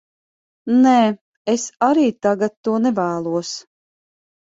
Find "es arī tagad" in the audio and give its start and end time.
1.55-2.59